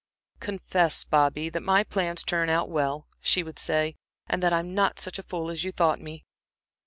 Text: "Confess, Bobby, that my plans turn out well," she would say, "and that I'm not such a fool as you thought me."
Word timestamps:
"Confess, 0.39 1.03
Bobby, 1.03 1.47
that 1.49 1.61
my 1.61 1.83
plans 1.83 2.23
turn 2.23 2.49
out 2.49 2.71
well," 2.71 3.07
she 3.19 3.43
would 3.43 3.59
say, 3.59 3.97
"and 4.25 4.41
that 4.41 4.51
I'm 4.51 4.73
not 4.73 4.99
such 4.99 5.19
a 5.19 5.23
fool 5.23 5.51
as 5.51 5.63
you 5.63 5.71
thought 5.71 6.01
me." 6.01 6.25